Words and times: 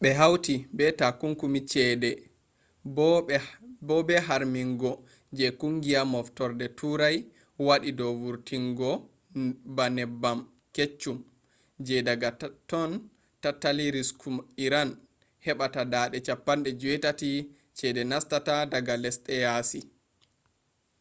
ɓe 0.00 0.08
hawti 0.18 0.54
be 0.76 0.84
takunkumi 0.98 1.60
ceede 1.70 2.10
bo 3.88 3.94
be 4.08 4.16
harmingo 4.26 4.90
je 5.36 5.46
kungiya 5.58 6.00
moftorde 6.12 6.66
turai 6.78 7.18
waɗi 7.66 7.90
dow 7.98 8.12
wurtingobba 8.22 9.84
neebbam 9.96 10.38
keccum 10.74 11.18
je 11.86 11.96
daga 12.08 12.30
totton 12.40 12.90
tattali 13.42 13.84
risku 13.96 14.28
iran 14.66 14.88
heɓɓata 15.46 15.80
80% 16.54 17.30
ceede 17.76 18.02
nastata 18.10 18.54
daga 18.72 18.94
lesɗe 19.02 19.34
yaasi 19.44 19.80